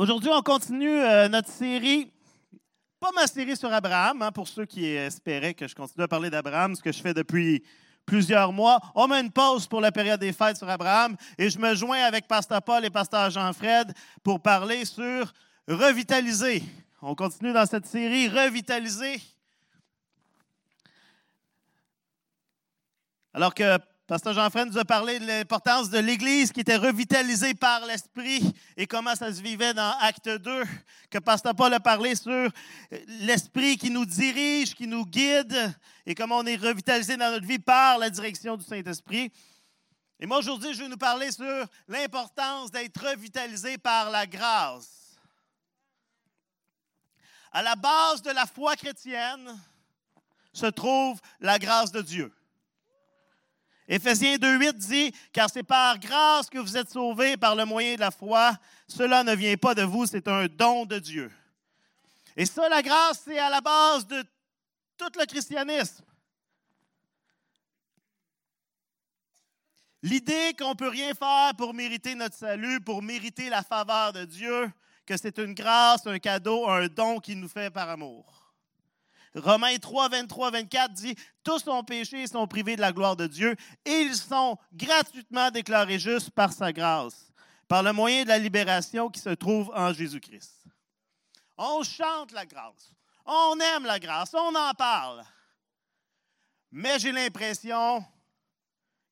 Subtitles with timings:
[0.00, 2.10] Aujourd'hui, on continue euh, notre série,
[2.98, 6.30] pas ma série sur Abraham, hein, pour ceux qui espéraient que je continue à parler
[6.30, 7.62] d'Abraham, ce que je fais depuis
[8.06, 8.80] plusieurs mois.
[8.94, 11.98] On met une pause pour la période des fêtes sur Abraham et je me joins
[11.98, 13.92] avec Pasteur Paul et Pasteur Jean-Fred
[14.22, 15.30] pour parler sur
[15.68, 16.62] revitaliser.
[17.02, 19.20] On continue dans cette série, revitaliser.
[23.34, 23.78] Alors que
[24.10, 28.42] Pasteur Jean-Fred nous a parlé de l'importance de l'Église qui était revitalisée par l'Esprit
[28.76, 30.64] et comment ça se vivait dans Acte 2,
[31.08, 32.50] que Pasteur Paul a parlé sur
[33.20, 35.72] l'Esprit qui nous dirige, qui nous guide
[36.04, 39.30] et comment on est revitalisé dans notre vie par la direction du Saint-Esprit.
[40.18, 45.20] Et moi, aujourd'hui, je vais nous parler sur l'importance d'être revitalisé par la grâce.
[47.52, 49.56] À la base de la foi chrétienne
[50.52, 52.32] se trouve la grâce de Dieu.
[53.92, 58.00] Éphésiens 2.8 dit, car c'est par grâce que vous êtes sauvés par le moyen de
[58.00, 58.56] la foi.
[58.86, 61.28] Cela ne vient pas de vous, c'est un don de Dieu.
[62.36, 64.22] Et ça, la grâce, c'est à la base de
[64.96, 66.04] tout le christianisme.
[70.04, 74.24] L'idée qu'on ne peut rien faire pour mériter notre salut, pour mériter la faveur de
[74.24, 74.70] Dieu,
[75.04, 78.39] que c'est une grâce, un cadeau, un don qu'il nous fait par amour.
[79.34, 81.14] Romains 3, 23, 24 dit
[81.44, 85.50] Tous ont péché et sont privés de la gloire de Dieu, et ils sont gratuitement
[85.50, 87.32] déclarés justes par sa grâce,
[87.68, 90.64] par le moyen de la libération qui se trouve en Jésus-Christ.
[91.56, 92.92] On chante la grâce,
[93.24, 95.22] on aime la grâce, on en parle.
[96.72, 98.04] Mais j'ai l'impression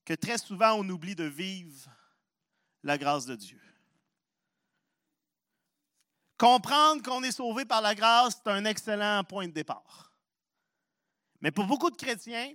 [0.04, 1.88] que très souvent on oublie de vivre
[2.82, 3.60] la grâce de Dieu.
[6.38, 10.07] Comprendre qu'on est sauvé par la grâce, c'est un excellent point de départ.
[11.40, 12.52] Mais pour beaucoup de chrétiens,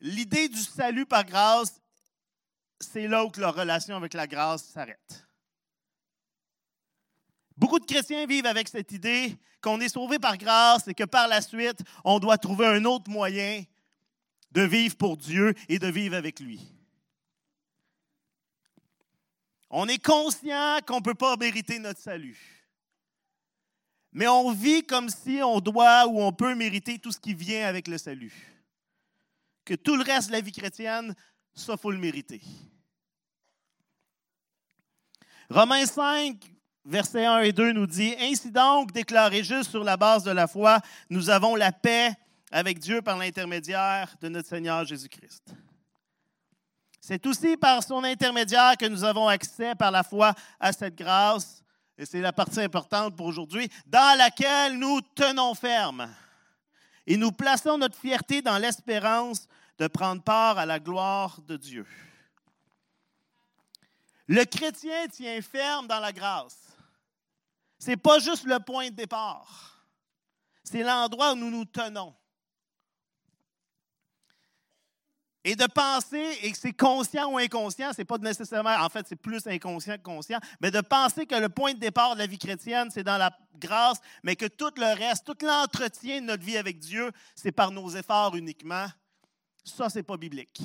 [0.00, 1.80] l'idée du salut par grâce,
[2.80, 5.26] c'est là où leur relation avec la grâce s'arrête.
[7.56, 11.28] Beaucoup de chrétiens vivent avec cette idée qu'on est sauvé par grâce et que par
[11.28, 13.62] la suite, on doit trouver un autre moyen
[14.50, 16.60] de vivre pour Dieu et de vivre avec lui.
[19.70, 22.61] On est conscient qu'on ne peut pas mériter notre salut
[24.12, 27.66] mais on vit comme si on doit ou on peut mériter tout ce qui vient
[27.66, 28.32] avec le salut.
[29.64, 31.14] Que tout le reste de la vie chrétienne,
[31.54, 32.42] ça, faut le mériter.
[35.48, 36.36] Romains 5,
[36.84, 40.46] versets 1 et 2 nous dit Ainsi donc, déclaré juste sur la base de la
[40.46, 42.12] foi, nous avons la paix
[42.50, 45.54] avec Dieu par l'intermédiaire de notre Seigneur Jésus-Christ.
[47.00, 51.61] C'est aussi par son intermédiaire que nous avons accès par la foi à cette grâce
[51.98, 56.12] et c'est la partie importante pour aujourd'hui, dans laquelle nous tenons ferme.
[57.06, 59.48] Et nous plaçons notre fierté dans l'espérance
[59.78, 61.86] de prendre part à la gloire de Dieu.
[64.26, 66.58] Le chrétien tient ferme dans la grâce.
[67.78, 69.84] Ce n'est pas juste le point de départ.
[70.62, 72.14] C'est l'endroit où nous nous tenons.
[75.44, 79.44] Et de penser, et c'est conscient ou inconscient, c'est pas nécessairement, en fait, c'est plus
[79.48, 82.90] inconscient que conscient, mais de penser que le point de départ de la vie chrétienne,
[82.92, 86.78] c'est dans la grâce, mais que tout le reste, tout l'entretien de notre vie avec
[86.78, 88.86] Dieu, c'est par nos efforts uniquement,
[89.64, 90.60] ça, c'est pas biblique.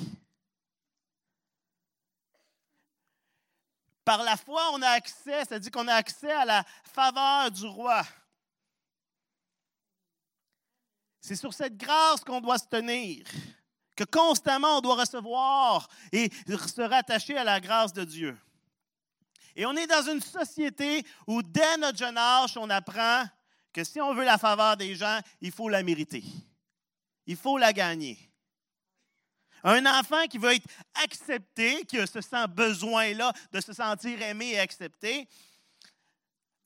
[4.04, 8.02] Par la foi, on a accès, c'est-à-dire qu'on a accès à la faveur du roi.
[11.20, 13.26] C'est sur cette grâce qu'on doit se tenir
[13.98, 18.38] que constamment on doit recevoir et se rattacher à la grâce de Dieu.
[19.56, 23.24] Et on est dans une société où dès notre jeune âge, on apprend
[23.72, 26.22] que si on veut la faveur des gens, il faut la mériter.
[27.26, 28.16] Il faut la gagner.
[29.64, 30.68] Un enfant qui veut être
[31.02, 35.28] accepté, qui a ce besoin-là de se sentir aimé et accepté,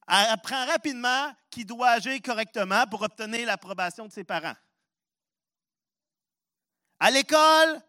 [0.06, 4.54] apprend rapidement qu'il doit agir correctement pour obtenir l'approbation de ses parents.
[7.02, 7.82] À l'école,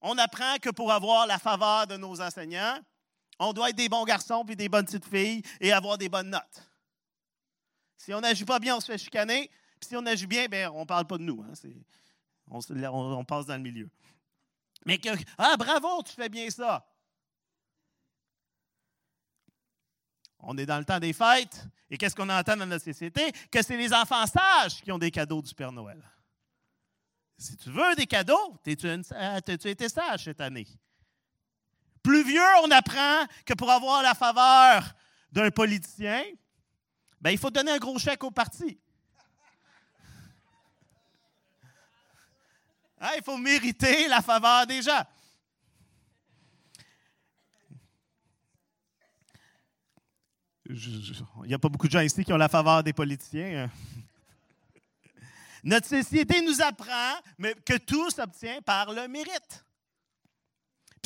[0.00, 2.76] on apprend que pour avoir la faveur de nos enseignants,
[3.38, 6.30] on doit être des bons garçons puis des bonnes petites filles et avoir des bonnes
[6.30, 6.68] notes.
[7.96, 9.48] Si on n'agit pas bien, on se fait chicaner.
[9.78, 11.40] Puis si on agit bien, bien on ne parle pas de nous.
[11.40, 11.52] Hein,
[12.48, 12.58] on,
[12.90, 13.88] on, passe dans le milieu.
[14.86, 16.84] Mais que, ah, bravo, tu fais bien ça.
[20.40, 21.64] On est dans le temps des fêtes.
[21.88, 23.30] Et qu'est-ce qu'on entend dans notre société?
[23.52, 26.02] Que c'est les enfants sages qui ont des cadeaux du Père Noël.
[27.42, 30.68] Si tu veux des cadeaux, euh, as-tu été sage cette année?
[32.00, 34.94] Plus vieux, on apprend que pour avoir la faveur
[35.32, 36.22] d'un politicien,
[37.20, 38.78] ben, il faut donner un gros chèque au parti.
[43.00, 45.02] Hein, il faut mériter la faveur des gens.
[50.64, 53.68] il n'y a pas beaucoup de gens ici qui ont la faveur des politiciens.
[55.62, 57.14] Notre société nous apprend
[57.64, 59.64] que tout s'obtient par le mérite.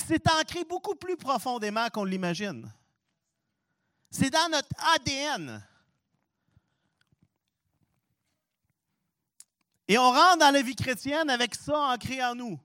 [0.07, 2.73] c'est ancré beaucoup plus profondément qu'on l'imagine.
[4.11, 5.63] C'est dans notre ADN.
[9.89, 12.59] Et on rentre dans la vie chrétienne avec ça ancré en nous.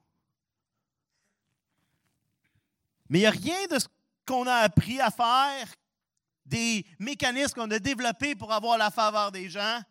[3.10, 3.88] Mais il n'y a rien de ce
[4.26, 5.68] qu'on a appris à faire,
[6.46, 9.82] des mécanismes qu'on a développés pour avoir la faveur des gens,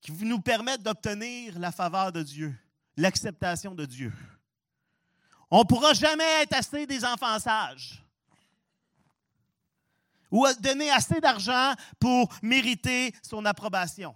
[0.00, 2.54] qui nous permettent d'obtenir la faveur de Dieu,
[2.96, 4.12] l'acceptation de Dieu.
[5.50, 8.02] On ne pourra jamais être assez des enfants sages
[10.30, 14.14] ou donner assez d'argent pour mériter son approbation.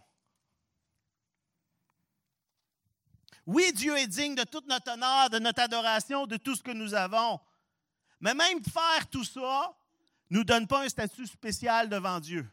[3.47, 6.71] Oui, Dieu est digne de toute notre honneur, de notre adoration, de tout ce que
[6.71, 7.41] nous avons.
[8.21, 9.77] Mais même faire tout ça
[10.31, 12.49] ne nous donne pas un statut spécial devant Dieu.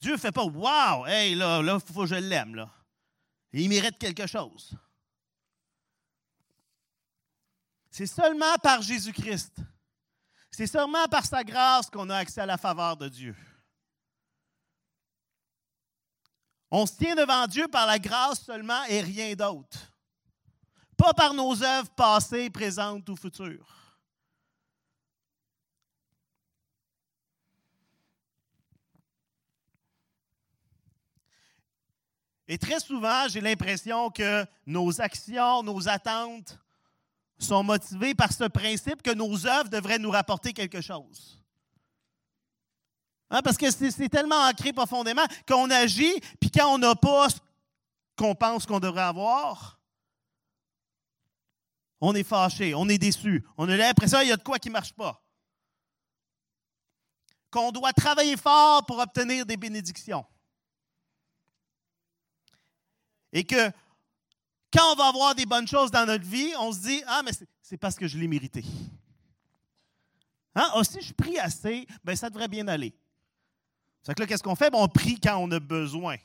[0.00, 2.70] Dieu ne fait pas Wow, hey, là, là, il faut que je l'aime, là.
[3.52, 4.76] Il mérite quelque chose.
[7.90, 9.60] C'est seulement par Jésus-Christ.
[10.50, 13.36] C'est seulement par sa grâce qu'on a accès à la faveur de Dieu.
[16.70, 19.92] On se tient devant Dieu par la grâce seulement et rien d'autre.
[20.96, 23.83] Pas par nos œuvres passées, présentes ou futures.
[32.46, 36.58] Et très souvent, j'ai l'impression que nos actions, nos attentes
[37.38, 41.40] sont motivées par ce principe que nos œuvres devraient nous rapporter quelque chose.
[43.30, 47.36] Hein, parce que c'est tellement ancré profondément qu'on agit, puis quand on n'a pas ce
[48.16, 49.80] qu'on pense qu'on devrait avoir,
[52.00, 54.68] on est fâché, on est déçu, on a l'impression qu'il y a de quoi qui
[54.68, 55.20] ne marche pas.
[57.50, 60.24] Qu'on doit travailler fort pour obtenir des bénédictions.
[63.34, 63.70] Et que
[64.72, 67.32] quand on va avoir des bonnes choses dans notre vie, on se dit Ah, mais
[67.60, 68.64] c'est parce que je l'ai mérité.
[70.54, 70.70] Hein?
[70.72, 72.94] Ah, si je prie assez, ben ça devrait bien aller.
[74.02, 74.70] C'est que là, qu'est-ce qu'on fait?
[74.70, 76.16] Ben, on prie quand on a besoin.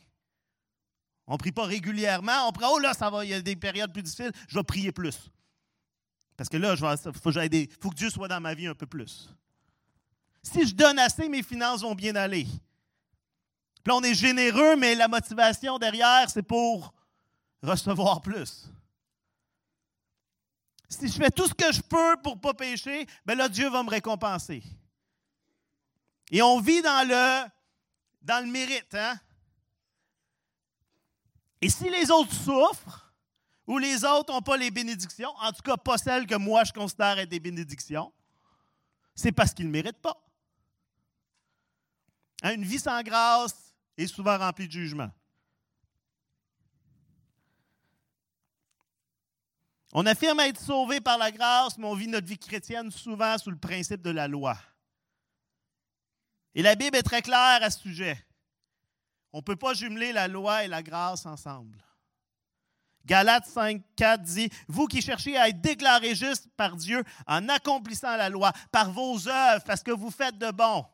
[1.25, 2.47] On ne prie pas régulièrement.
[2.47, 4.63] On prie, oh là, ça va, il y a des périodes plus difficiles, je vais
[4.63, 5.31] prier plus.
[6.37, 7.31] Parce que là, il faut,
[7.81, 9.29] faut que Dieu soit dans ma vie un peu plus.
[10.43, 12.45] Si je donne assez, mes finances vont bien aller.
[12.45, 16.93] Puis là, on est généreux, mais la motivation derrière, c'est pour
[17.61, 18.69] recevoir plus.
[20.87, 23.69] Si je fais tout ce que je peux pour ne pas pécher, bien là, Dieu
[23.69, 24.63] va me récompenser.
[26.31, 27.49] Et on vit dans le
[28.21, 28.93] dans le mérite.
[28.95, 29.19] Hein?
[31.61, 33.13] Et si les autres souffrent,
[33.67, 36.73] ou les autres n'ont pas les bénédictions, en tout cas pas celles que moi je
[36.73, 38.11] considère être des bénédictions,
[39.13, 40.17] c'est parce qu'ils ne méritent pas.
[42.41, 45.11] Hein, une vie sans grâce est souvent remplie de jugement.
[49.93, 53.49] On affirme être sauvé par la grâce, mais on vit notre vie chrétienne souvent sous
[53.49, 54.57] le principe de la loi.
[56.53, 58.17] Et la Bible est très claire à ce sujet.
[59.33, 61.83] On ne peut pas jumeler la loi et la grâce ensemble.
[63.05, 68.15] Galates 5, 4 dit Vous qui cherchez à être déclarés justes par Dieu en accomplissant
[68.17, 70.85] la loi, par vos œuvres, parce que vous faites de bon,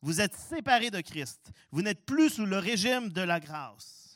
[0.00, 1.52] vous êtes séparés de Christ.
[1.70, 4.09] Vous n'êtes plus sous le régime de la grâce.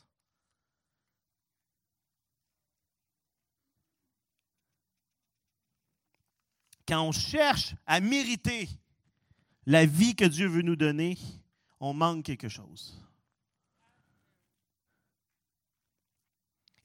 [6.87, 8.69] Quand on cherche à mériter
[9.65, 11.17] la vie que Dieu veut nous donner,
[11.79, 13.01] on manque quelque chose.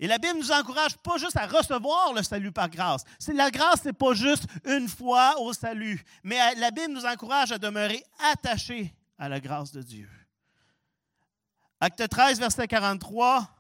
[0.03, 3.05] Et la Bible nous encourage pas juste à recevoir le salut par grâce.
[3.29, 7.59] La grâce, n'est pas juste une fois au salut, mais la Bible nous encourage à
[7.59, 8.03] demeurer
[8.33, 10.09] attachés à la grâce de Dieu.
[11.81, 13.60] Acte 13, verset 43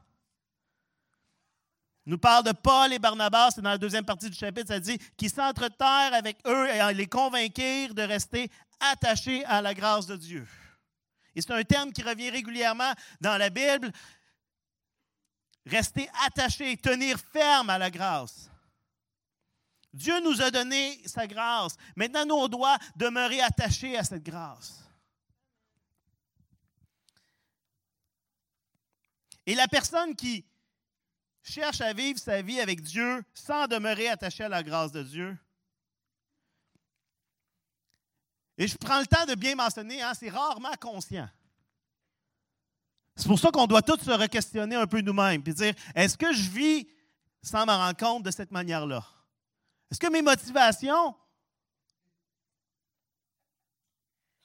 [2.10, 4.98] nous parle de Paul et Barnabas, c'est dans la deuxième partie du chapitre, ça dit
[5.16, 8.50] qu'ils s'entretinrent avec eux et les convainquirent de rester
[8.80, 10.44] attachés à la grâce de Dieu.
[11.36, 13.92] Et c'est un terme qui revient régulièrement dans la Bible.
[15.66, 18.50] Rester attaché, tenir ferme à la grâce.
[19.92, 21.76] Dieu nous a donné sa grâce.
[21.94, 24.80] Maintenant, nous, on doit demeurer attachés à cette grâce.
[29.46, 30.44] Et la personne qui
[31.42, 35.36] cherche à vivre sa vie avec Dieu sans demeurer attaché à la grâce de Dieu.
[38.58, 41.28] Et je prends le temps de bien mentionner, hein, c'est rarement conscient.
[43.16, 46.32] C'est pour ça qu'on doit tous se re-questionner un peu nous-mêmes et dire est-ce que
[46.32, 46.88] je vis
[47.42, 49.04] sans me rendre compte de cette manière-là?
[49.90, 51.14] Est-ce que mes motivations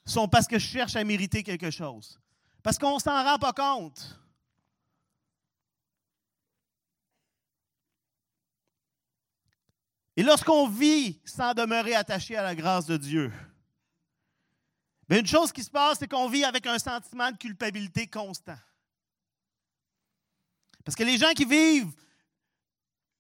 [0.05, 2.19] sont parce que je cherche à mériter quelque chose?
[2.63, 4.19] Parce qu'on ne s'en rend pas compte.
[10.17, 13.31] Et lorsqu'on vit sans demeurer attaché à la grâce de Dieu,
[15.10, 18.57] bien une chose qui se passe, c'est qu'on vit avec un sentiment de culpabilité constant.
[20.86, 21.91] Parce que les gens qui vivent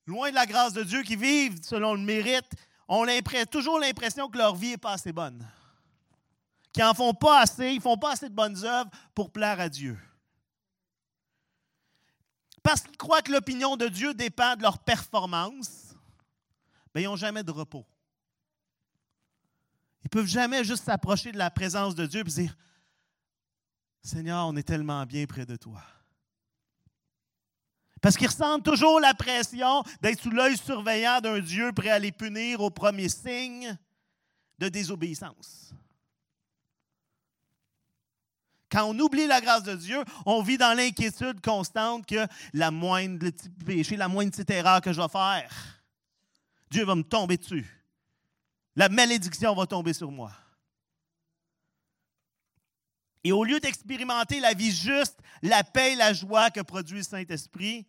[0.05, 2.49] loin de la grâce de Dieu, qui vivent selon le mérite,
[2.87, 3.05] ont
[3.51, 5.45] toujours l'impression que leur vie n'est pas assez bonne.
[6.71, 9.59] Qu'ils n'en font pas assez, ils ne font pas assez de bonnes œuvres pour plaire
[9.59, 9.97] à Dieu.
[12.61, 15.84] Parce qu'ils croient que l'opinion de Dieu dépend de leur performance,
[17.01, 17.85] ils n'ont jamais de repos.
[20.01, 22.55] Ils ne peuvent jamais juste s'approcher de la présence de Dieu et dire
[24.01, 25.81] Seigneur, on est tellement bien près de toi.
[28.01, 32.11] Parce qu'ils ressentent toujours la pression d'être sous l'œil surveillant d'un Dieu prêt à les
[32.11, 33.75] punir au premier signe
[34.59, 35.73] de désobéissance.
[38.71, 43.17] Quand on oublie la grâce de Dieu, on vit dans l'inquiétude constante que la moindre
[43.17, 45.74] petit péché, la moindre petite erreur que je vais faire,
[46.75, 47.65] Dieu va me tomber dessus.
[48.75, 50.33] La malédiction va tomber sur moi.
[53.23, 57.03] Et au lieu d'expérimenter la vie juste, la paix et la joie que produit le
[57.03, 57.87] Saint-Esprit,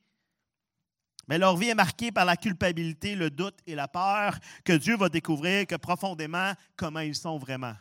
[1.26, 4.96] mais leur vie est marquée par la culpabilité, le doute et la peur que Dieu
[4.96, 7.74] va découvrir profondément comment ils sont vraiment.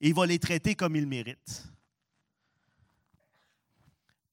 [0.00, 1.62] Et il va les traiter comme ils méritent.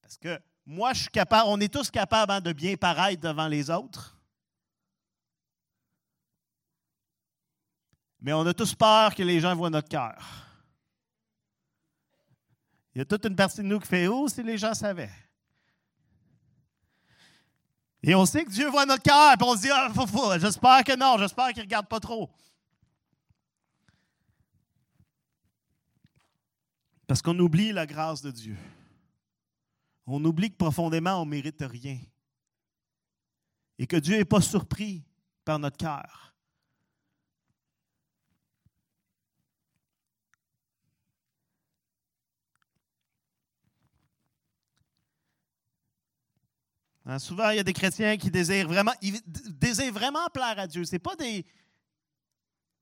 [0.01, 3.47] Parce que moi, je suis capable, on est tous capables hein, de bien paraître devant
[3.47, 4.16] les autres.
[8.27, 10.21] Mais on a tous peur que les gens voient notre cœur.
[12.93, 15.13] Il y a toute une partie de nous qui fait Oh, si les gens savaient.
[18.03, 19.89] Et on sait que Dieu voit notre cœur, puis on se dit, ah,
[20.39, 22.29] j'espère que non, j'espère qu'il ne regarde pas trop.
[27.07, 28.57] Parce qu'on oublie la grâce de Dieu.
[30.05, 31.97] On oublie que profondément, on ne mérite rien.
[33.79, 35.05] Et que Dieu n'est pas surpris
[35.45, 36.26] par notre cœur.
[47.09, 50.67] Hein, souvent, il y a des chrétiens qui désirent vraiment, ils désirent vraiment plaire à
[50.67, 50.83] Dieu.
[50.83, 51.45] C'est pas des.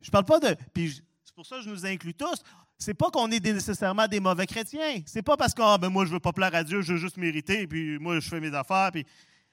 [0.02, 0.56] Je parle pas de.
[0.74, 2.42] Puis c'est pour ça que je nous inclus tous.
[2.78, 5.02] C'est pas qu'on est nécessairement des mauvais chrétiens.
[5.06, 7.00] C'est pas parce que ah, ben, moi, je veux pas plaire à Dieu, je veux
[7.00, 8.90] juste mériter, puis moi, je fais mes affaires.
[8.92, 9.06] Puis...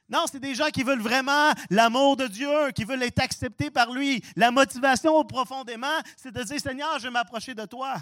[0.08, 3.92] Non, c'est des gens qui veulent vraiment l'amour de Dieu, qui veulent être acceptés par
[3.92, 4.22] lui.
[4.36, 5.86] La motivation profondément,
[6.16, 7.96] c'est de dire Seigneur, je vais m'approcher de toi.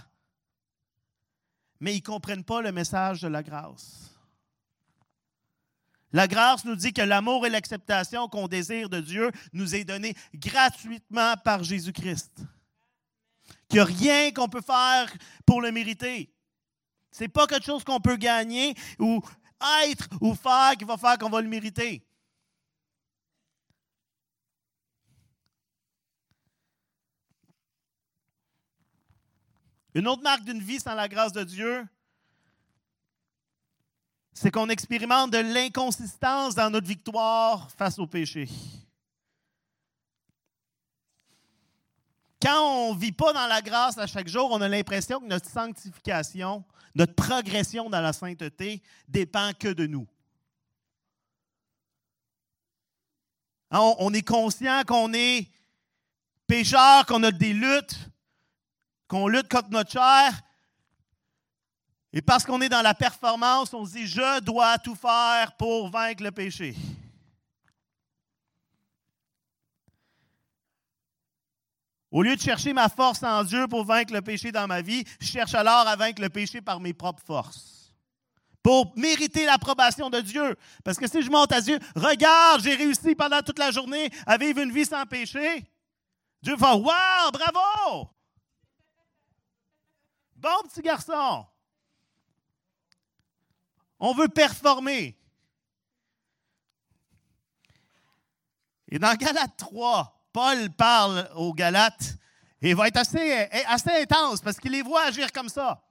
[1.81, 4.20] Mais ils ne comprennent pas le message de la grâce.
[6.13, 10.15] La grâce nous dit que l'amour et l'acceptation qu'on désire de Dieu nous est donné
[10.35, 12.43] gratuitement par Jésus-Christ.
[13.69, 15.13] Qu'il n'y a rien qu'on peut faire
[15.47, 16.33] pour le mériter.
[17.13, 19.23] Ce n'est pas quelque chose qu'on peut gagner ou
[19.85, 22.05] être ou faire qui va faire qu'on va le mériter.
[29.95, 31.85] Une autre marque d'une vie sans la grâce de Dieu,
[34.33, 38.49] c'est qu'on expérimente de l'inconsistance dans notre victoire face au péché.
[42.41, 45.27] Quand on ne vit pas dans la grâce à chaque jour, on a l'impression que
[45.27, 50.07] notre sanctification, notre progression dans la sainteté dépend que de nous.
[53.71, 55.49] Hein, on est conscient qu'on est
[56.47, 57.99] pécheur, qu'on a des luttes,
[59.07, 60.33] qu'on lutte contre notre chair,
[62.13, 65.91] et parce qu'on est dans la performance, on se dit, je dois tout faire pour
[65.91, 66.75] vaincre le péché.
[72.11, 75.05] Au lieu de chercher ma force en Dieu pour vaincre le péché dans ma vie,
[75.21, 77.95] je cherche alors à vaincre le péché par mes propres forces.
[78.61, 80.57] Pour mériter l'approbation de Dieu.
[80.83, 84.37] Parce que si je monte à Dieu, regarde, j'ai réussi pendant toute la journée à
[84.37, 85.65] vivre une vie sans péché.
[86.43, 88.11] Dieu va, wow, bravo!
[90.35, 91.47] Bon petit garçon.
[94.01, 95.17] On veut performer.
[98.89, 102.17] Et dans Galates 3, Paul parle aux Galates
[102.63, 103.33] et va être assez,
[103.67, 105.83] assez intense parce qu'il les voit agir comme ça.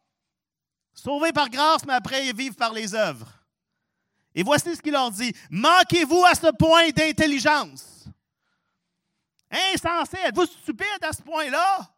[0.94, 3.32] Sauvés par grâce, mais après ils vivent par les œuvres.
[4.36, 5.34] Et voici ce qu'il leur dit.
[5.50, 8.06] Manquez-vous à ce point d'intelligence.
[9.50, 11.96] Insensé, êtes-vous stupide à ce point-là?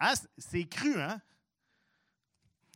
[0.00, 1.20] Hein, c'est cru, hein?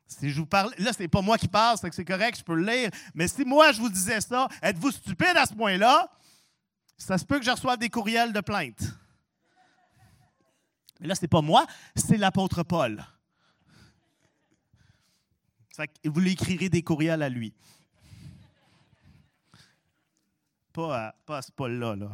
[0.09, 2.43] Si je vous parle, là, c'est pas moi qui parle, c'est que c'est correct, je
[2.43, 2.91] peux le lire.
[3.15, 6.11] Mais si moi, je vous disais ça, êtes-vous stupide à ce point-là?
[6.97, 8.83] Ça se peut que je reçoive des courriels de plainte.
[10.99, 13.05] Mais là, ce n'est pas moi, c'est l'apôtre Paul.
[16.05, 17.55] Vous lui écrirez des courriels à lui.
[20.73, 21.97] Pas à, ce Paul-là.
[21.97, 22.09] Là.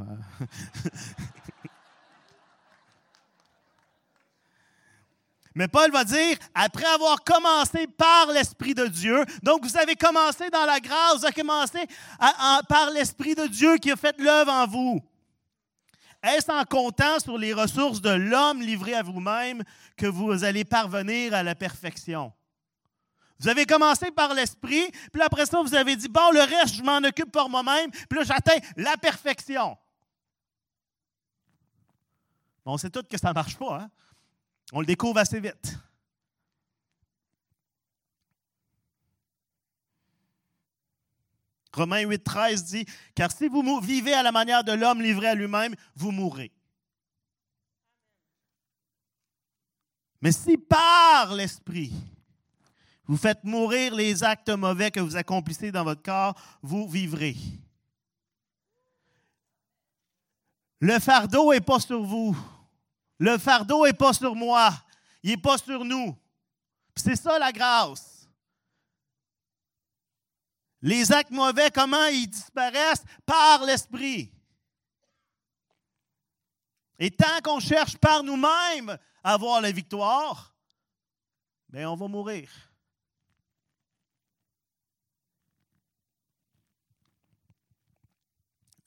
[5.54, 10.50] Mais Paul va dire, après avoir commencé par l'Esprit de Dieu, donc vous avez commencé
[10.50, 11.78] dans la grâce, vous avez commencé
[12.68, 15.00] par l'Esprit de Dieu qui a fait l'œuvre en vous.
[16.25, 19.62] Est-ce en comptant sur les ressources de l'homme livré à vous-même
[19.96, 22.32] que vous allez parvenir à la perfection?
[23.38, 26.82] Vous avez commencé par l'esprit, puis après ça, vous avez dit, bon, le reste, je
[26.82, 29.76] m'en occupe par moi-même, puis là, j'atteins la perfection.
[32.64, 33.82] On sait tous que ça ne marche pas.
[33.82, 33.90] Hein?
[34.73, 35.78] On le découvre assez vite.
[41.73, 45.35] Romains 8, 13 dit, car si vous vivez à la manière de l'homme livré à
[45.35, 46.52] lui-même, vous mourrez.
[50.21, 51.92] Mais si par l'Esprit,
[53.06, 57.37] vous faites mourir les actes mauvais que vous accomplissez dans votre corps, vous vivrez.
[60.80, 62.37] Le fardeau n'est pas sur vous.
[63.18, 64.73] Le fardeau n'est pas sur moi.
[65.23, 66.16] Il n'est pas sur nous.
[66.97, 68.28] C'est ça la grâce.
[70.83, 73.04] Les actes mauvais, comment ils disparaissent?
[73.25, 74.30] Par l'Esprit.
[76.99, 80.54] Et tant qu'on cherche par nous-mêmes à avoir la victoire,
[81.68, 82.50] bien, on va mourir.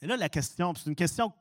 [0.02, 1.36] Et là, la question, c'est une question que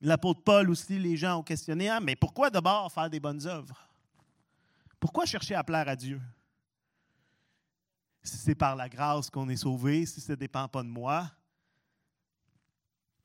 [0.00, 3.88] l'apôtre Paul aussi, les gens ont questionné, hein, mais pourquoi d'abord faire des bonnes œuvres?
[5.00, 6.20] Pourquoi chercher à plaire à Dieu?
[8.22, 11.30] Si c'est par la grâce qu'on est sauvé, si ça ne dépend pas de moi.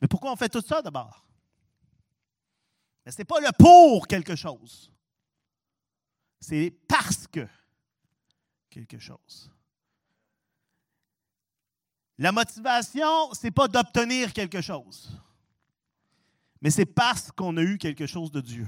[0.02, 1.26] Mais pourquoi on fait tout ça d'abord?
[3.06, 4.92] Mais ce n'est pas le pour quelque chose.
[6.40, 7.48] C'est parce que
[8.70, 9.52] quelque chose.
[12.18, 15.20] La motivation, ce n'est pas d'obtenir quelque chose,
[16.64, 18.66] mais c'est parce qu'on a eu quelque chose de Dieu.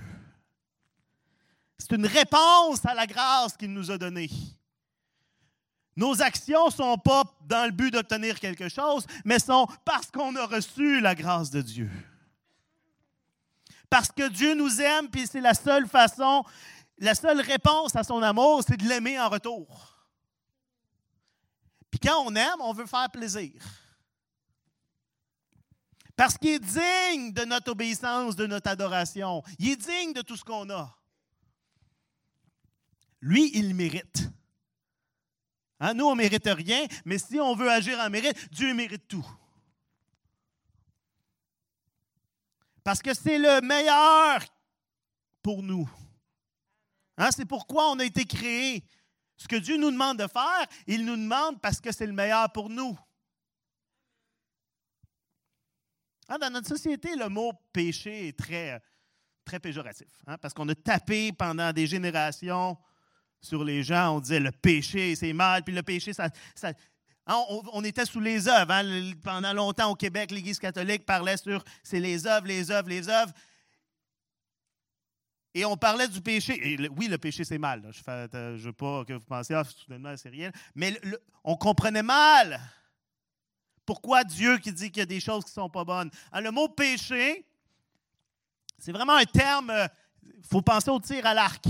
[1.77, 4.29] C'est une réponse à la grâce qu'il nous a donnée.
[5.95, 10.35] Nos actions ne sont pas dans le but d'obtenir quelque chose, mais sont parce qu'on
[10.35, 11.89] a reçu la grâce de Dieu.
[13.89, 16.43] Parce que Dieu nous aime, puis c'est la seule façon,
[16.97, 19.95] la seule réponse à son amour, c'est de l'aimer en retour.
[21.89, 23.53] Puis quand on aime, on veut faire plaisir.
[26.15, 29.43] Parce qu'il est digne de notre obéissance, de notre adoration.
[29.59, 30.97] Il est digne de tout ce qu'on a.
[33.21, 34.29] Lui, il mérite.
[35.79, 39.07] Hein, nous, on ne mérite rien, mais si on veut agir en mérite, Dieu mérite
[39.07, 39.25] tout.
[42.83, 44.39] Parce que c'est le meilleur
[45.41, 45.89] pour nous.
[47.17, 48.85] Hein, c'est pourquoi on a été créé.
[49.37, 52.51] Ce que Dieu nous demande de faire, il nous demande parce que c'est le meilleur
[52.51, 52.91] pour nous.
[52.91, 52.99] Hein,
[56.27, 58.81] dans notre société, le mot péché est très,
[59.43, 62.77] très péjoratif, hein, parce qu'on a tapé pendant des générations
[63.41, 66.29] sur les gens, on disait le péché, c'est mal, puis le péché, ça.
[67.27, 68.73] hein, on, était sous les œuvres.
[69.23, 73.33] Pendant longtemps au Québec, l'Église catholique parlait sur c'est les œuvres, les œuvres, les œuvres.
[75.53, 76.77] Et on parlait du péché.
[76.97, 77.81] oui, le péché, c'est mal.
[77.91, 80.51] Je ne euh, veux pas que vous pensiez, ah, soudainement, c'est rien.
[80.73, 80.99] Mais
[81.43, 82.59] on comprenait mal.
[83.85, 86.09] Pourquoi Dieu qui dit qu'il y a des choses qui ne sont pas bonnes?
[86.31, 87.45] Hein, le mot péché,
[88.79, 89.71] c'est vraiment un terme,
[90.23, 91.65] il euh, faut penser au tir à l'arc.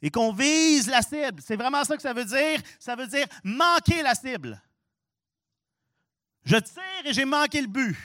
[0.00, 1.40] Et qu'on vise la cible.
[1.40, 2.60] C'est vraiment ça que ça veut dire.
[2.80, 4.60] Ça veut dire manquer la cible.
[6.44, 7.96] Je tire et j'ai manqué le but.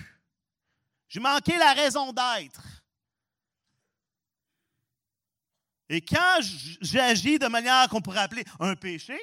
[1.08, 2.62] J'ai manqué la raison d'être.
[5.90, 6.40] Et quand
[6.82, 9.18] j'agis de manière qu'on pourrait appeler un péché,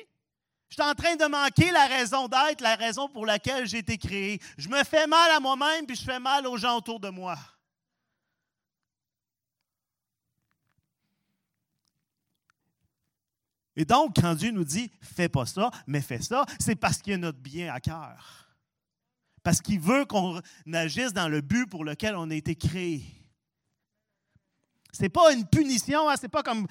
[0.77, 3.97] je suis en train de manquer la raison d'être, la raison pour laquelle j'ai été
[3.97, 4.41] créé.
[4.59, 7.39] Je me fais mal à moi-même, puis je fais mal aux gens autour de moi.
[13.77, 17.13] Et donc, quand Dieu nous dit fais pas ça, mais fais ça, c'est parce qu'il
[17.13, 18.49] a notre bien à cœur.
[19.45, 20.41] Parce qu'il veut qu'on
[20.73, 23.05] agisse dans le but pour lequel on a été créé.
[24.91, 26.15] C'est pas une punition, hein?
[26.21, 26.67] c'est pas comme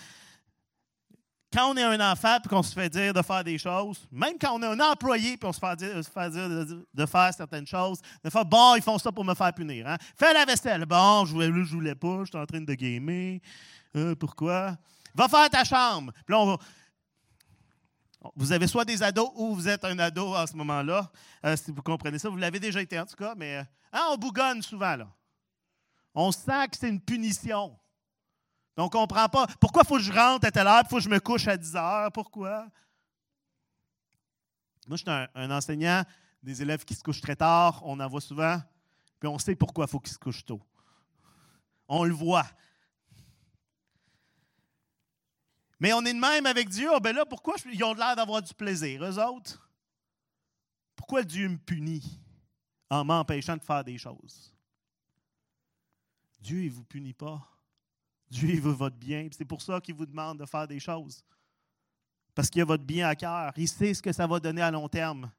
[1.53, 4.33] quand on est un enfant et qu'on se fait dire de faire des choses, même
[4.41, 5.95] quand on est un employé et on se fait dire,
[6.93, 9.87] de, faire certaines choses, de faire bon, ils font ça pour me faire punir.
[9.87, 9.97] Hein?
[10.17, 10.85] Fais la vaisselle.
[10.85, 13.39] Bon, je voulais, je voulais pas, je suis en train de gamer.
[13.95, 14.75] Euh, pourquoi?
[15.13, 16.11] Va faire ta chambre.
[18.35, 21.11] Vous avez soit des ados ou vous êtes un ado en ce moment-là,
[21.45, 22.29] euh, si vous comprenez ça.
[22.29, 23.57] Vous l'avez déjà été en tout cas, mais
[23.91, 24.95] hein, on bougonne souvent.
[24.95, 25.07] Là.
[26.15, 27.77] On sent que c'est une punition.
[28.77, 29.47] On ne comprend pas.
[29.59, 31.75] Pourquoi faut que je rentre à telle heure, faut que je me couche à 10
[31.75, 32.11] heures?
[32.11, 32.67] Pourquoi?
[34.87, 36.03] Moi, je suis un, enseignant
[36.41, 38.61] des élèves qui se couchent très tard, on en voit souvent,
[39.19, 40.61] puis on sait pourquoi il faut qu'ils se couchent tôt.
[41.87, 42.45] On le voit.
[45.79, 46.89] Mais on est de même avec Dieu.
[46.93, 49.69] Oh, ben là, pourquoi ils ont l'air d'avoir du plaisir, eux autres?
[50.95, 52.19] Pourquoi Dieu me punit
[52.89, 54.53] en m'empêchant de faire des choses?
[56.39, 57.52] Dieu, il ne vous punit pas.
[58.33, 59.29] Dieu, veut votre bien.
[59.31, 61.23] C'est pour ça qu'il vous demande de faire des choses.
[62.33, 63.53] Parce qu'il a votre bien à cœur.
[63.57, 65.31] Il sait ce que ça va donner à long terme.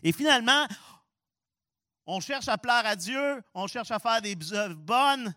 [0.00, 0.66] Et finalement,
[2.06, 5.34] on cherche à plaire à Dieu, on cherche à faire des œuvres bonnes,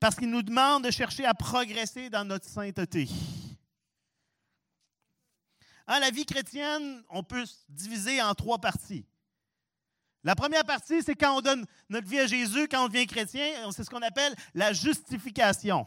[0.00, 3.08] parce qu'il nous demande de chercher à progresser dans notre sainteté.
[5.86, 9.06] Hein, la vie chrétienne, on peut se diviser en trois parties.
[10.24, 13.70] La première partie, c'est quand on donne notre vie à Jésus, quand on devient chrétien,
[13.70, 15.86] c'est ce qu'on appelle la justification.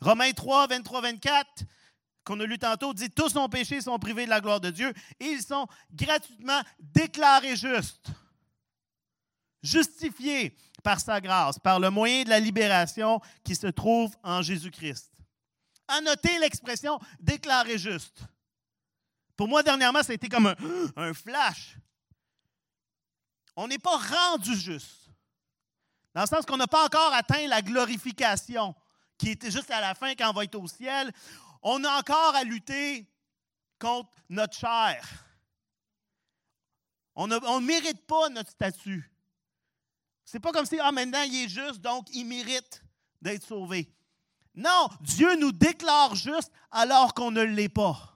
[0.00, 1.64] Romains 3, 23, 24,
[2.24, 4.92] qu'on a lu tantôt, dit Tous nos péchés sont privés de la gloire de Dieu
[5.20, 8.08] et ils sont gratuitement déclarés justes,
[9.62, 15.10] justifiés par sa grâce, par le moyen de la libération qui se trouve en Jésus-Christ.
[15.88, 16.00] À
[16.40, 18.20] l'expression déclaré juste.
[19.36, 20.54] Pour moi, dernièrement, ça a été comme
[20.96, 21.76] un, flash.
[23.56, 25.08] On n'est pas rendu juste.
[26.14, 28.74] Dans le sens qu'on n'a pas encore atteint la glorification,
[29.18, 31.12] qui était juste à la fin quand on va être au ciel.
[31.62, 33.08] On a encore à lutter
[33.78, 35.06] contre notre chair.
[37.14, 39.10] On ne mérite pas notre statut.
[40.24, 42.82] C'est pas comme si, ah, maintenant il est juste, donc il mérite
[43.20, 43.92] d'être sauvé.
[44.54, 48.13] Non, Dieu nous déclare juste alors qu'on ne l'est pas.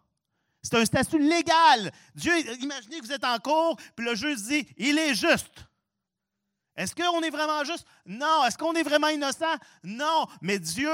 [0.69, 1.91] C'est un statut légal.
[2.15, 5.65] Dieu, imaginez que vous êtes en cours, puis le juge dit, il est juste.
[6.77, 7.87] Est-ce qu'on est vraiment juste?
[8.05, 8.45] Non.
[8.45, 9.57] Est-ce qu'on est vraiment innocent?
[9.83, 10.27] Non.
[10.43, 10.93] Mais Dieu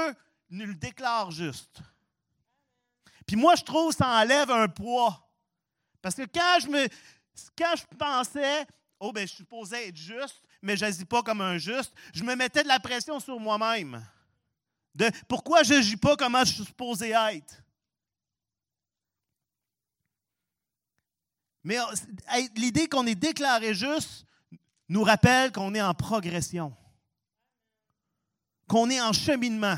[0.49, 1.79] nous le déclare juste.
[3.27, 5.29] Puis moi, je trouve que ça enlève un poids.
[6.01, 6.87] Parce que quand je me
[7.57, 8.65] quand je pensais,
[8.97, 12.33] oh, ben, je supposais être juste, mais je n'agis pas comme un juste, je me
[12.33, 14.01] mettais de la pression sur moi-même.
[14.93, 17.64] De pourquoi je n'agis pas comme je suis supposé être?
[21.65, 21.83] Mais euh,
[22.55, 24.25] l'idée qu'on est déclaré juste
[24.87, 26.71] nous rappelle qu'on est en progression,
[28.67, 29.75] qu'on est en cheminement.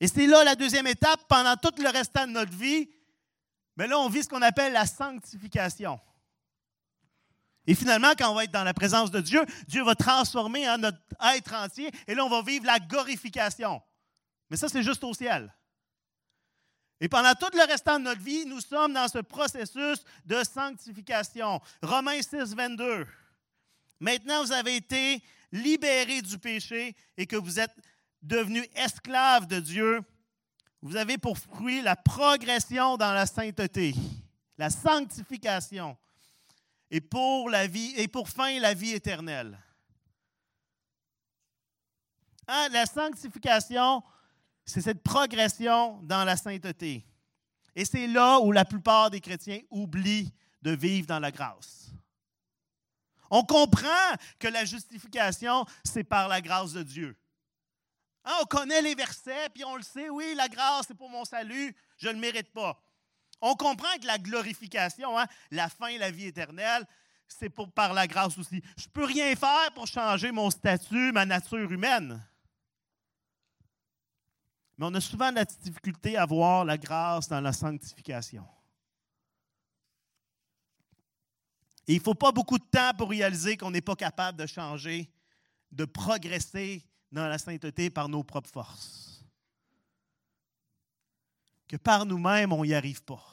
[0.00, 2.88] Et c'est là la deuxième étape, pendant tout le restant de notre vie,
[3.76, 6.00] mais là, on vit ce qu'on appelle la sanctification.
[7.66, 10.78] Et finalement, quand on va être dans la présence de Dieu, Dieu va transformer en
[10.78, 10.98] notre
[11.36, 13.82] être entier et là, on va vivre la glorification.
[14.48, 15.54] Mais ça, c'est juste au ciel.
[17.02, 21.60] Et pendant tout le restant de notre vie, nous sommes dans ce processus de sanctification.
[21.82, 23.08] Romains 6, 22.
[23.98, 27.74] Maintenant, vous avez été libérés du péché et que vous êtes
[28.22, 30.00] devenus esclaves de Dieu.
[30.80, 33.96] Vous avez pour fruit la progression dans la sainteté,
[34.56, 35.96] la sanctification
[36.88, 37.48] et pour
[38.28, 39.58] fin la vie éternelle.
[42.46, 44.04] Hein, la sanctification,
[44.64, 47.04] c'est cette progression dans la sainteté.
[47.74, 51.90] Et c'est là où la plupart des chrétiens oublient de vivre dans la grâce.
[53.30, 53.88] On comprend
[54.38, 57.16] que la justification, c'est par la grâce de Dieu.
[58.24, 61.24] Hein, on connaît les versets, puis on le sait, oui, la grâce, c'est pour mon
[61.24, 62.80] salut, je ne le mérite pas.
[63.40, 66.86] On comprend que la glorification, hein, la fin, la vie éternelle,
[67.26, 68.62] c'est par la grâce aussi.
[68.76, 72.22] Je ne peux rien faire pour changer mon statut, ma nature humaine.
[74.76, 78.46] Mais on a souvent la difficulté à voir la grâce dans la sanctification.
[81.86, 84.46] Et il ne faut pas beaucoup de temps pour réaliser qu'on n'est pas capable de
[84.46, 85.10] changer,
[85.70, 89.24] de progresser dans la sainteté par nos propres forces.
[91.68, 93.24] Que par nous-mêmes, on n'y arrive pas.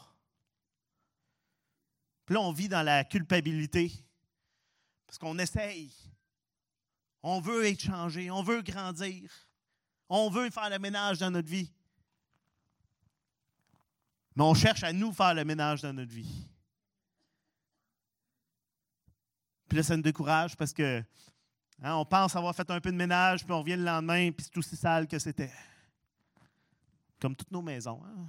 [2.26, 3.92] Puis là, on vit dans la culpabilité
[5.06, 5.92] parce qu'on essaye.
[7.24, 9.30] On veut être changé, on veut grandir,
[10.10, 11.72] on veut faire le ménage dans notre vie.
[14.36, 16.48] Mais on cherche à nous faire le ménage dans notre vie.
[19.68, 21.04] Puis là, ça nous décourage parce que
[21.84, 24.46] hein, on pense avoir fait un peu de ménage, puis on revient le lendemain, puis
[24.46, 25.54] c'est aussi sale que c'était.
[27.22, 28.02] Comme toutes nos maisons.
[28.04, 28.26] Hein?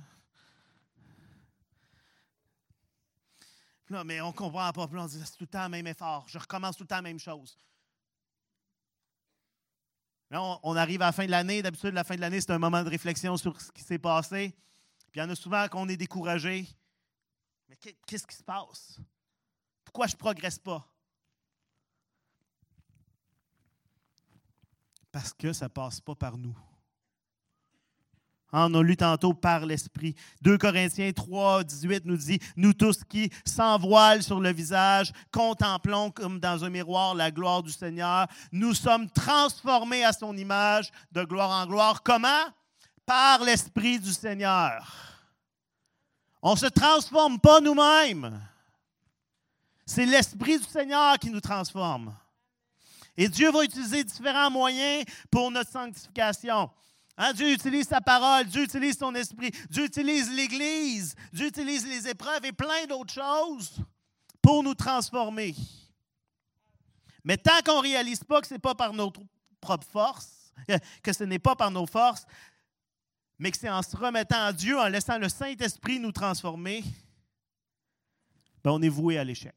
[4.04, 4.86] mais on ne comprend pas.
[4.86, 6.24] Puis on dit, c'est tout le temps le même effort.
[6.28, 7.56] Je recommence tout le temps la même chose.
[10.32, 11.60] On, arrive à la fin de l'année.
[11.60, 14.54] D'habitude, la fin de l'année, c'est un moment de réflexion sur ce qui s'est passé.
[15.10, 16.68] Puis il y en a souvent qu'on est découragé.
[17.68, 19.00] Mais qu'est-ce qui se passe?
[19.84, 20.86] Pourquoi je ne progresse pas?
[25.10, 26.56] Parce que ça ne passe pas par nous.
[28.52, 30.14] On a lu tantôt par l'Esprit.
[30.42, 36.10] 2 Corinthiens 3, 18 nous dit Nous tous qui, sans voile sur le visage, contemplons
[36.10, 41.22] comme dans un miroir la gloire du Seigneur, nous sommes transformés à son image de
[41.22, 42.02] gloire en gloire.
[42.02, 42.46] Comment?
[43.06, 45.10] Par l'Esprit du Seigneur.
[46.42, 48.40] On ne se transforme pas nous-mêmes.
[49.86, 52.14] C'est l'Esprit du Seigneur qui nous transforme.
[53.16, 56.70] Et Dieu va utiliser différents moyens pour notre sanctification.
[57.16, 62.08] Hein, Dieu utilise sa parole, Dieu utilise son esprit, Dieu utilise l'Église, Dieu utilise les
[62.08, 63.76] épreuves et plein d'autres choses
[64.40, 65.54] pour nous transformer.
[67.24, 69.20] Mais tant qu'on ne réalise pas que ce n'est pas par notre
[69.60, 70.52] propre force,
[71.02, 72.24] que ce n'est pas par nos forces,
[73.38, 76.84] mais que c'est en se remettant à Dieu, en laissant le Saint-Esprit nous transformer,
[78.62, 79.56] ben on est voué à l'échec.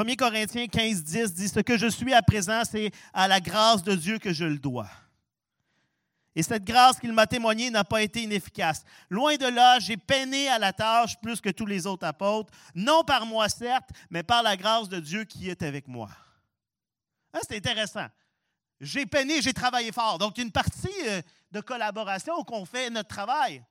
[0.00, 3.82] 1 Corinthiens 15, 10 dit Ce que je suis à présent, c'est à la grâce
[3.82, 4.88] de Dieu que je le dois.
[6.34, 8.84] Et cette grâce qu'il m'a témoignée n'a pas été inefficace.
[9.10, 13.02] Loin de là, j'ai peiné à la tâche plus que tous les autres apôtres, non
[13.04, 16.08] par moi certes, mais par la grâce de Dieu qui est avec moi.
[17.34, 18.06] Hein, c'est intéressant.
[18.80, 20.18] J'ai peiné, j'ai travaillé fort.
[20.18, 23.62] Donc, une partie euh, de collaboration qu'on fait notre travail.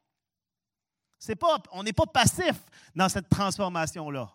[1.71, 2.55] On n'est pas passif
[2.95, 4.29] dans cette transformation-là.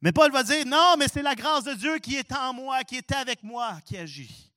[0.00, 2.84] Mais Paul va dire, non, mais c'est la grâce de Dieu qui est en moi,
[2.84, 4.52] qui est avec moi, qui agit.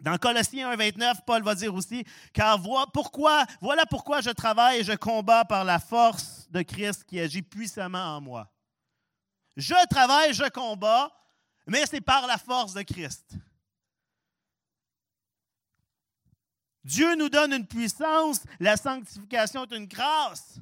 [0.00, 2.60] Dans Colossiens 1, 29, Paul va dire aussi, car
[2.92, 7.42] pourquoi, voilà pourquoi je travaille et je combats par la force de Christ qui agit
[7.42, 8.52] puissamment en moi.
[9.56, 11.10] Je travaille, je combats,
[11.66, 13.34] mais c'est par la force de Christ.
[16.84, 20.56] Dieu nous donne une puissance, la sanctification est une grâce,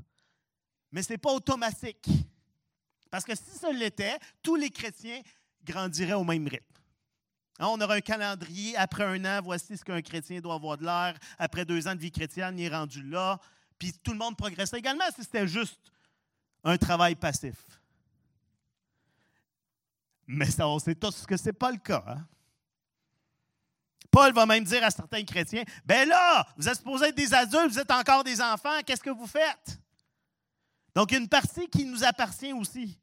[0.93, 2.09] mais ce n'est pas automatique.
[3.13, 5.21] Parce que si ce l'était, tous les chrétiens
[5.63, 6.65] grandiraient au même rythme.
[7.59, 10.85] Hein, on aurait un calendrier, après un an, voici ce qu'un chrétien doit avoir de
[10.85, 11.19] l'air.
[11.39, 13.39] Après deux ans de vie chrétienne, il est rendu là.
[13.79, 15.93] Puis tout le monde progresserait également si c'était juste
[16.65, 17.57] un travail passif.
[20.27, 22.03] Mais ça, on sait tous que ce n'est pas le cas.
[22.09, 22.27] Hein.
[24.11, 27.73] Paul va même dire à certains chrétiens, ben là, vous êtes supposés être des adultes,
[27.73, 29.79] vous êtes encore des enfants, qu'est-ce que vous faites?
[30.95, 32.99] Donc, il y a une partie qui nous appartient aussi.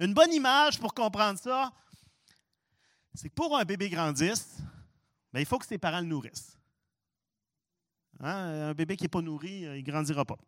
[0.00, 1.70] Une bonne image pour comprendre ça,
[3.14, 4.56] c'est que pour un bébé grandisse,
[5.30, 6.58] ben, il faut que ses parents le nourrissent.
[8.20, 8.70] Hein?
[8.70, 10.38] Un bébé qui n'est pas nourri, euh, il ne grandira pas.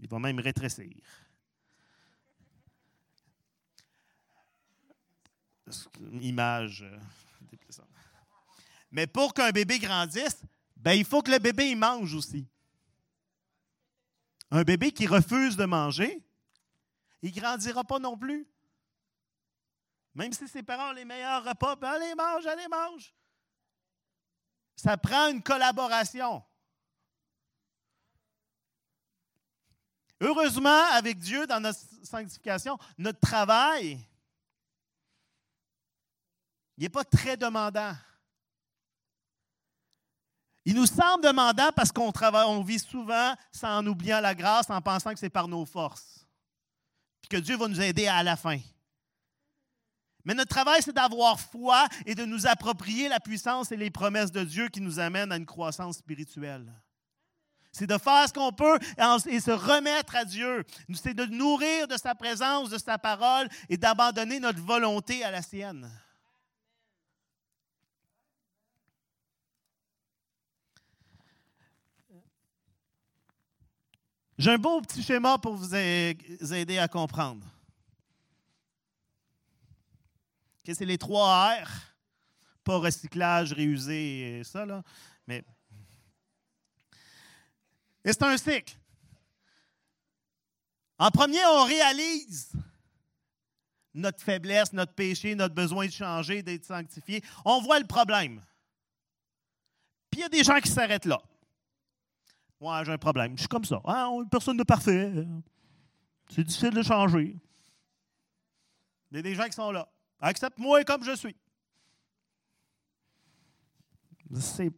[0.00, 0.90] Il va même rétrécir.
[6.20, 6.82] Image.
[6.82, 6.98] Euh,
[8.90, 10.42] Mais pour qu'un bébé grandisse,
[10.76, 12.48] ben, il faut que le bébé mange aussi.
[14.50, 16.20] Un bébé qui refuse de manger,
[17.22, 18.46] il ne grandira pas non plus.
[20.14, 23.14] Même si ses parents ont les meilleurs repas, ben allez, mange, allez, mange.
[24.76, 26.42] Ça prend une collaboration.
[30.20, 33.98] Heureusement, avec Dieu, dans notre sanctification, notre travail,
[36.76, 37.94] il n'est pas très demandant.
[40.64, 44.70] Il nous semble demandant parce qu'on travaille, on vit souvent sans en oubliant la grâce,
[44.70, 46.24] en pensant que c'est par nos forces.
[47.20, 48.58] Puis que Dieu va nous aider à la fin.
[50.24, 54.30] Mais notre travail, c'est d'avoir foi et de nous approprier la puissance et les promesses
[54.30, 56.72] de Dieu qui nous amènent à une croissance spirituelle.
[57.72, 58.78] C'est de faire ce qu'on peut
[59.28, 60.64] et se remettre à Dieu.
[60.94, 65.42] C'est de nourrir de sa présence, de sa parole et d'abandonner notre volonté à la
[65.42, 65.90] sienne.
[74.38, 77.46] J'ai un beau petit schéma pour vous aider à comprendre.
[80.64, 81.68] C'est les trois R.
[82.64, 84.82] Pas recyclage, réusé et ça, là.
[85.26, 85.44] Mais.
[88.04, 88.76] Et c'est un cycle.
[90.98, 92.52] En premier, on réalise
[93.94, 97.22] notre faiblesse, notre péché, notre besoin de changer, d'être sanctifié.
[97.44, 98.40] On voit le problème.
[100.10, 101.20] Puis il y a des gens qui s'arrêtent là.
[102.60, 103.32] Moi, j'ai un problème.
[103.36, 103.80] Je suis comme ça.
[103.84, 104.24] Hein?
[104.30, 105.12] Personne de parfait.
[106.28, 107.36] C'est difficile de changer.
[109.10, 109.88] Il y a des gens qui sont là.
[110.22, 111.36] Accepte-moi comme je suis.
[114.40, 114.70] C'est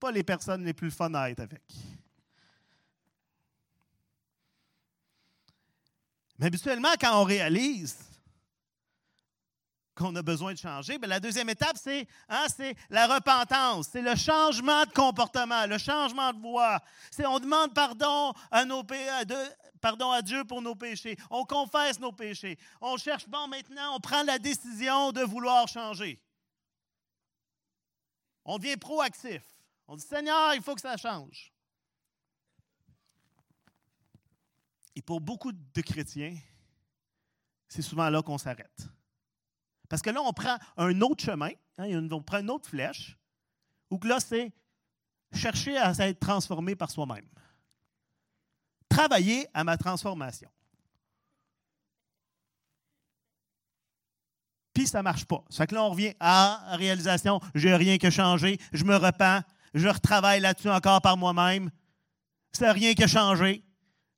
[0.00, 1.62] pas les personnes les plus fun à être avec.
[6.38, 7.96] Mais habituellement, quand on réalise
[9.94, 12.46] qu'on a besoin de changer, bien, la deuxième étape, c'est hein,
[12.90, 16.40] la repentance, c'est le changement de comportement, le changement de.
[17.12, 19.36] C'est on demande pardon à nos, de,
[19.82, 21.18] pardon à Dieu pour nos péchés.
[21.28, 22.56] On confesse nos péchés.
[22.80, 26.22] On cherche, bon, maintenant, on prend la décision de vouloir changer.
[28.44, 29.42] On devient proactif.
[29.86, 31.52] On dit, Seigneur, il faut que ça change.
[34.94, 36.36] Et pour beaucoup de chrétiens,
[37.68, 38.88] c'est souvent là qu'on s'arrête.
[39.88, 43.18] Parce que là, on prend un autre chemin, hein, on prend une autre flèche,
[43.90, 44.52] ou que là, c'est
[45.32, 47.26] chercher à être transformé par soi-même.
[48.92, 50.50] Travailler à ma transformation.
[54.74, 55.42] Puis ça ne marche pas.
[55.48, 58.96] Ça fait que là, on revient à réalisation, je n'ai rien que changé, je me
[58.96, 59.40] repens,
[59.72, 61.70] je retravaille là-dessus encore par moi-même.
[62.52, 63.64] Ça n'a rien que changé.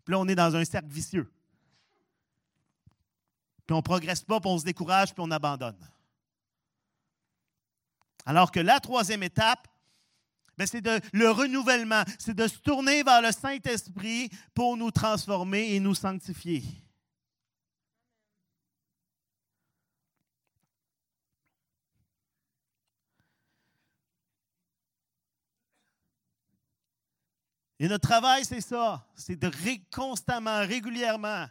[0.05, 1.33] Puis là, on est dans un cercle vicieux.
[3.67, 5.79] Puis on ne progresse pas, puis on se décourage, puis on abandonne.
[8.27, 9.69] Alors que la troisième étape,
[10.57, 15.81] ben, c'est le renouvellement, c'est de se tourner vers le Saint-Esprit pour nous transformer et
[15.81, 16.63] nous sanctifier.
[27.81, 29.51] Et notre travail, c'est ça, c'est de
[29.95, 31.47] constamment, régulièrement,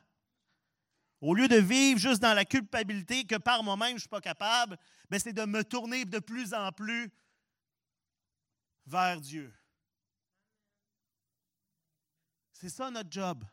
[1.21, 4.21] au lieu de vivre juste dans la culpabilité que par moi-même je ne suis pas
[4.21, 4.77] capable,
[5.09, 7.11] ben, c'est de me tourner de plus en plus
[8.85, 9.53] vers Dieu.
[12.53, 13.43] C'est ça notre job.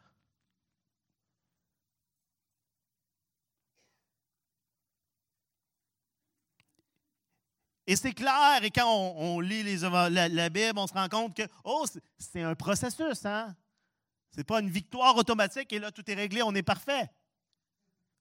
[7.86, 11.42] Et c'est clair, et quand on, lit les, la, Bible, on se rend compte que,
[11.64, 11.84] oh,
[12.18, 13.56] c'est un processus, hein?
[14.30, 17.10] Ce n'est pas une victoire automatique et là, tout est réglé, on est parfait.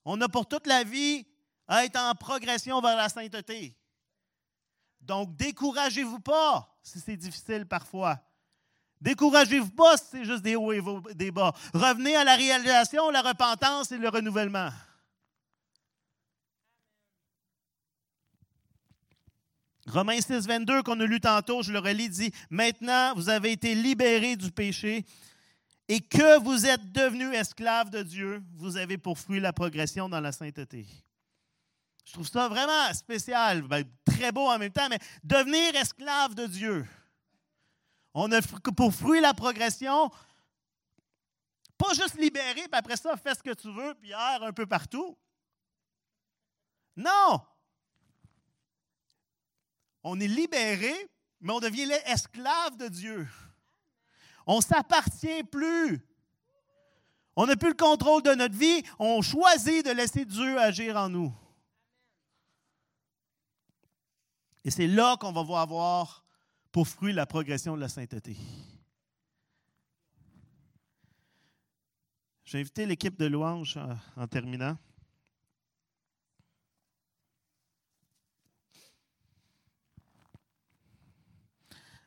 [0.05, 1.27] On a pour toute la vie
[1.67, 3.78] à être en progression vers la sainteté.
[5.01, 8.19] Donc, découragez-vous pas si c'est difficile parfois.
[9.01, 10.81] Découragez-vous pas si c'est juste des hauts et
[11.15, 11.53] des bas.
[11.73, 14.69] Revenez à la réalisation, la repentance et le renouvellement.
[19.87, 23.73] Romains 6, 22, qu'on a lu tantôt, je le relis, dit Maintenant, vous avez été
[23.73, 25.05] libérés du péché
[25.87, 30.19] et que vous êtes devenus esclaves de Dieu, vous avez pour fruit la progression dans
[30.19, 30.85] la sainteté.
[32.09, 36.47] Je trouve ça vraiment spécial, ben, très beau en même temps, mais devenir esclave de
[36.47, 36.87] Dieu.
[38.15, 38.41] On a
[38.75, 40.09] pour fruit la progression,
[41.77, 44.65] pas juste libéré, puis après ça, fais ce que tu veux, puis erre un peu
[44.65, 45.15] partout.
[46.95, 47.41] Non!
[50.01, 53.27] On est libéré, mais on devient esclave de Dieu.
[54.47, 56.03] On ne s'appartient plus.
[57.35, 58.81] On n'a plus le contrôle de notre vie.
[58.97, 61.31] On choisit de laisser Dieu agir en nous.
[64.63, 66.25] Et c'est là qu'on va voir
[66.71, 68.35] pour fruit la progression de la sainteté.
[72.43, 73.79] J'ai invité l'équipe de louange
[74.15, 74.77] en, terminant.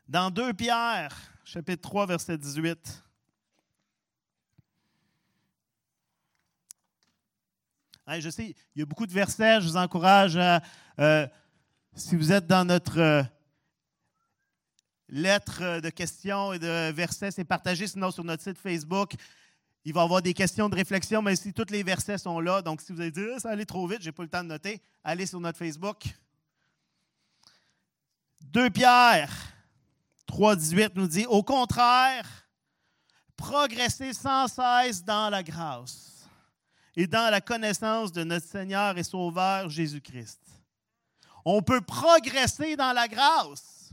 [0.08, 3.04] Dans 2 Pierre, chapitre 3, verset 18.
[8.18, 10.60] je sais, il y a beaucoup de versets, je vous encourage à
[10.98, 11.26] euh,
[11.94, 13.22] si vous êtes dans notre euh,
[15.09, 19.12] lettre de questions et de versets, c'est partagé sinon sur notre site Facebook.
[19.85, 22.62] Il va y avoir des questions de réflexion, mais si tous les versets sont là,
[22.62, 24.42] donc si vous avez dit ah, ça allait trop vite, je n'ai pas le temps
[24.42, 26.05] de noter, allez sur notre Facebook.
[28.40, 29.31] 2 Pierre
[30.28, 32.26] 3,18 nous dit Au contraire,
[33.37, 36.26] progressez sans cesse dans la grâce
[36.96, 40.51] et dans la connaissance de notre Seigneur et Sauveur Jésus-Christ.
[41.44, 43.92] On peut progresser dans la grâce.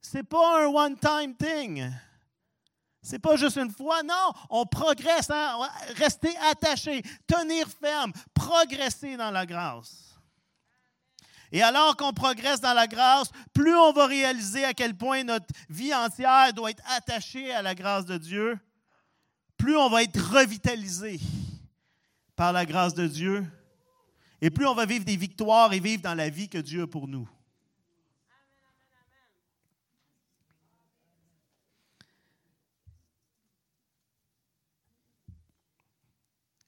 [0.00, 1.90] Ce n'est pas un one-time thing.
[3.02, 5.30] C'est pas juste une fois, non, on progresse,
[5.96, 10.08] rester attaché, tenir ferme, progresser dans la grâce.
[11.50, 15.46] Et alors qu'on progresse dans la grâce, plus on va réaliser à quel point notre
[15.70, 18.58] vie entière doit être attachée à la grâce de Dieu,
[19.56, 21.18] plus on va être revitalisé
[22.36, 23.46] par la grâce de Dieu,
[24.40, 26.86] et plus on va vivre des victoires et vivre dans la vie que Dieu a
[26.86, 27.28] pour nous.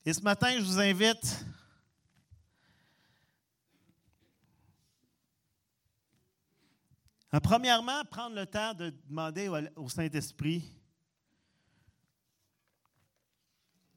[0.05, 1.45] Et ce matin, je vous invite
[7.31, 10.65] à premièrement prendre le temps de demander au Saint-Esprit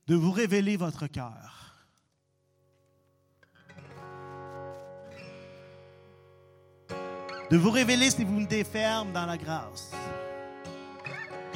[0.06, 1.73] de vous révéler votre cœur.
[7.54, 9.92] De vous révéler si vous me déferme dans la grâce.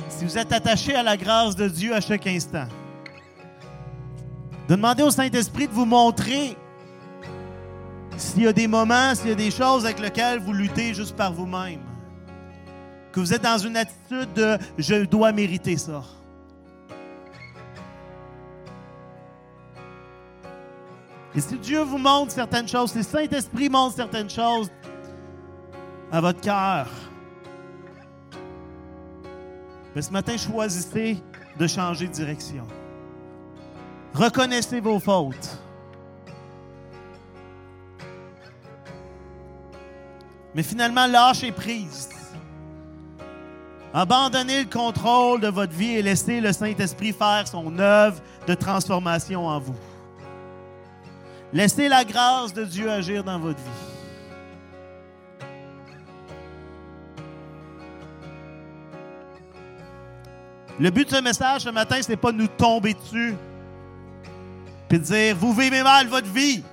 [0.09, 2.67] si vous êtes attaché à la grâce de Dieu à chaque instant,
[4.67, 6.55] de demander au Saint-Esprit de vous montrer
[8.15, 11.15] s'il y a des moments, s'il y a des choses avec lesquelles vous luttez juste
[11.15, 11.81] par vous-même,
[13.11, 16.03] que vous êtes dans une attitude de je dois mériter ça.
[21.33, 24.69] Et si Dieu vous montre certaines choses, si le Saint-Esprit montre certaines choses
[26.11, 26.87] à votre cœur,
[30.01, 31.17] ce matin, choisissez
[31.57, 32.65] de changer de direction.
[34.13, 35.57] Reconnaissez vos fautes.
[40.53, 42.09] Mais finalement, lâchez prise.
[43.93, 49.47] Abandonnez le contrôle de votre vie et laissez le Saint-Esprit faire son œuvre de transformation
[49.47, 49.75] en vous.
[51.53, 53.96] Laissez la grâce de Dieu agir dans votre vie.
[60.79, 63.35] Le but de ce message ce matin, ce n'est pas de nous tomber dessus
[64.87, 66.63] puis de dire Vous vivez mal votre vie,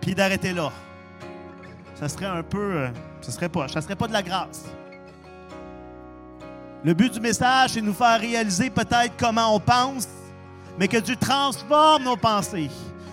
[0.00, 0.70] puis d'arrêter là.
[1.94, 2.76] Ça serait un peu.
[2.76, 2.88] Euh,
[3.20, 4.64] ça serait pas, ça serait pas de la grâce.
[6.82, 10.08] Le but du message, c'est de nous faire réaliser peut-être comment on pense,
[10.78, 12.70] mais que Dieu transforme nos pensées,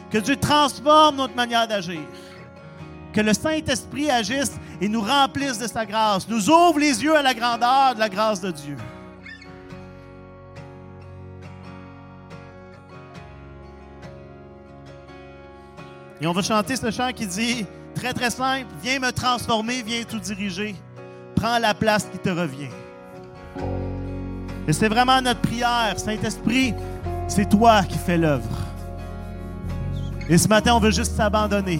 [0.09, 1.99] que Dieu transforme notre manière d'agir,
[3.11, 7.21] que le Saint-Esprit agisse et nous remplisse de sa grâce, nous ouvre les yeux à
[7.21, 8.77] la grandeur de la grâce de Dieu.
[16.19, 20.03] Et on va chanter ce chant qui dit, très très simple, viens me transformer, viens
[20.03, 20.75] tout diriger,
[21.35, 22.69] prends la place qui te revient.
[24.67, 26.73] Et c'est vraiment notre prière, Saint-Esprit,
[27.27, 28.57] c'est toi qui fais l'œuvre.
[30.27, 31.79] Et ce matin, on veut juste s'abandonner.